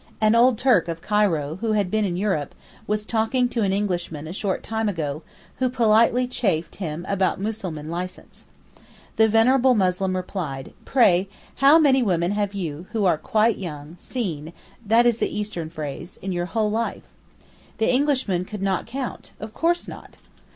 [0.19, 2.55] An old Turk of Cairo, who had been in Europe,
[2.87, 5.21] was talking to an Englishman a short time ago,
[5.57, 8.47] who politely chaffed him about Mussulman license.
[9.17, 11.27] The venerable Muslim replied, 'Pray,
[11.57, 14.53] how many women have you, who are quite young, seen
[14.83, 17.07] (that is the Eastern phrase) in your whole life?'
[17.77, 20.17] The Englishman could not count—of course not.